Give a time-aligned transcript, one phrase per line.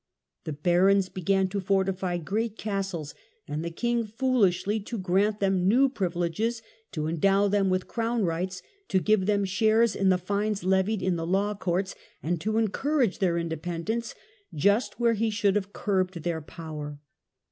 [0.45, 3.13] The barons began to fortify great The aeirare of castles,
[3.47, 6.61] and the king foolishly to grant them »«bishops, new privil^es,
[6.93, 11.17] to endow them with crown rights, to give them shares in the fines levied in
[11.17, 11.93] the law courts,
[12.23, 14.15] and to encourage their independence
[14.55, 16.97] just where he should have curbed their power.